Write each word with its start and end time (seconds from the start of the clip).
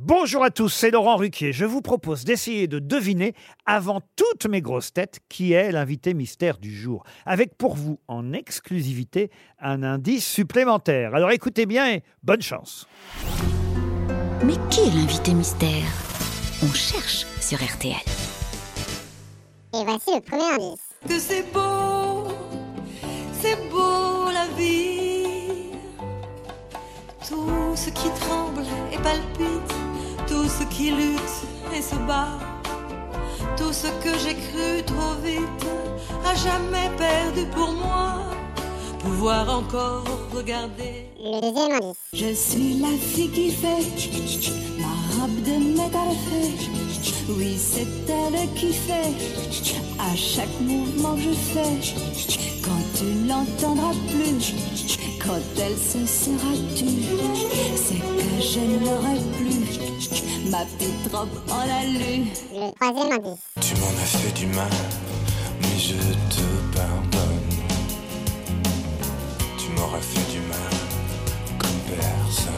Bonjour 0.00 0.44
à 0.44 0.50
tous, 0.50 0.68
c'est 0.68 0.92
Laurent 0.92 1.16
Ruquier. 1.16 1.52
Je 1.52 1.64
vous 1.64 1.82
propose 1.82 2.22
d'essayer 2.22 2.68
de 2.68 2.78
deviner, 2.78 3.34
avant 3.66 4.00
toutes 4.14 4.46
mes 4.46 4.62
grosses 4.62 4.92
têtes, 4.92 5.18
qui 5.28 5.54
est 5.54 5.72
l'invité 5.72 6.14
mystère 6.14 6.58
du 6.58 6.72
jour. 6.72 7.02
Avec 7.26 7.56
pour 7.58 7.74
vous, 7.74 7.98
en 8.06 8.32
exclusivité, 8.32 9.28
un 9.58 9.82
indice 9.82 10.24
supplémentaire. 10.24 11.16
Alors 11.16 11.32
écoutez 11.32 11.66
bien 11.66 11.90
et 11.90 12.04
bonne 12.22 12.42
chance. 12.42 12.86
Mais 14.44 14.54
qui 14.70 14.82
est 14.82 14.94
l'invité 14.94 15.34
mystère? 15.34 15.90
On 16.62 16.72
cherche 16.72 17.26
sur 17.40 17.58
RTL. 17.58 17.96
Et 19.74 19.84
voici 19.84 20.14
le 20.14 20.20
premier 20.20 20.44
indice. 20.44 20.78
que 21.08 21.18
c'est 21.18 21.52
beau, 21.52 22.28
c'est 23.32 23.68
beau 23.68 24.30
la 24.32 24.46
vie. 24.56 25.72
Tout 27.28 27.74
ce 27.74 27.90
qui 27.90 28.08
tremble 28.20 28.62
et 28.92 28.96
palpite, 28.98 29.74
tout 30.28 30.48
ce 30.48 30.64
qui 30.64 30.90
lutte 30.90 31.38
et 31.74 31.82
se 31.82 31.94
bat, 32.06 32.38
tout 33.56 33.72
ce 33.72 33.88
que 34.02 34.12
j'ai 34.18 34.34
cru 34.34 34.82
trop 34.84 35.14
vite, 35.24 35.66
à 36.24 36.34
jamais 36.34 36.90
perdu 36.96 37.46
pour 37.54 37.72
moi, 37.72 38.24
pouvoir 38.98 39.48
encore 39.48 40.04
regarder. 40.32 41.06
Le 41.18 41.40
deuxième 41.40 41.72
indice. 41.72 41.96
Je 42.12 42.34
suis 42.34 42.74
la 42.80 42.96
fille 42.98 43.30
qui 43.30 43.50
fait 43.50 43.84
ma 44.78 44.94
robe 45.16 45.42
de 45.42 45.56
métal 45.76 46.10
fait. 46.26 46.78
Oui, 47.30 47.56
c'est 47.58 47.86
elle 48.08 48.48
qui 48.54 48.72
fait 48.72 49.12
à 49.98 50.14
chaque 50.16 50.60
mouvement 50.60 51.14
que 51.14 51.22
je 51.22 51.34
fais. 51.52 51.74
Quand 52.62 52.84
tu 52.96 53.04
l'entendras 53.26 53.94
plus, 54.08 54.54
quand 55.22 55.40
elle 55.58 55.76
se 55.76 56.06
sera 56.06 56.54
tue, 56.74 56.86
c'est 57.76 57.98
que 57.98 58.30
je 58.40 58.60
n'aurai 58.60 59.18
plus 59.36 59.57
ma 60.50 60.64
petite 60.64 61.12
robe 61.12 61.28
en 61.50 61.60
alu. 61.60 62.26
Le 62.52 62.72
troisième 62.74 63.12
indice. 63.12 63.40
Tu 63.60 63.74
m'en 63.80 63.88
as 63.88 64.06
fait 64.06 64.32
du 64.32 64.46
mal, 64.46 64.70
mais 65.60 65.78
je 65.78 65.94
te 65.94 66.76
pardonne. 66.76 67.50
Tu 69.58 69.70
m'auras 69.72 70.00
fait 70.00 70.30
du 70.30 70.38
mal 70.40 70.72
comme 71.58 71.80
personne. 71.96 72.52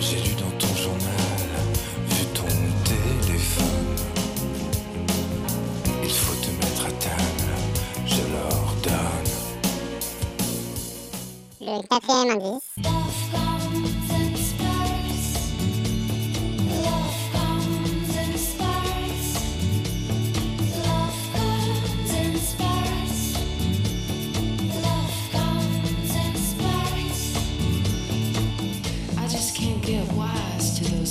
J'ai 0.00 0.20
lu 0.20 0.34
dans 0.34 0.56
ton 0.58 0.74
journal, 0.76 1.48
vu 2.08 2.24
ton 2.26 2.46
téléphone. 2.84 3.96
Il 6.04 6.10
faut 6.10 6.36
te 6.36 6.50
mettre 6.50 6.86
à 6.86 6.92
table, 6.92 7.52
je 8.06 8.22
l'ordonne. 8.32 9.32
Le 11.60 11.82
quatrième 11.88 12.30
indice. 12.30 13.05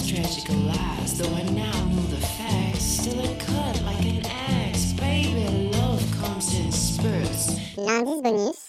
Wise 0.06 0.36
to 0.36 0.46
those 0.46 0.46
tragic 0.46 0.50
lies. 0.66 1.18
Though 1.18 1.36
I 1.36 1.44
now 1.52 1.86
know 1.86 2.02
the 2.10 2.18
facts, 2.18 2.84
still 2.84 3.20
it 3.20 3.40
cut 3.40 3.82
like 3.84 4.06
an 4.06 4.26
axe. 4.26 4.94
Baby, 4.94 5.72
love 5.74 6.04
comes 6.20 6.54
in 6.60 6.72
spurts. 6.72 7.58
L'indice 7.78 8.22
bonus. 8.22 8.66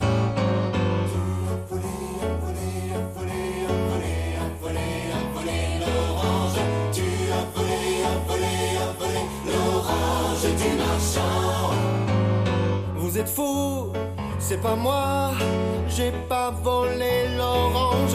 Vous 12.96 13.18
êtes 13.18 13.28
fous, 13.30 13.92
c'est 14.38 14.60
pas 14.60 14.76
moi, 14.76 15.30
j'ai 15.88 16.12
pas 16.28 16.50
volé 16.50 17.34
l'orange. 17.34 18.14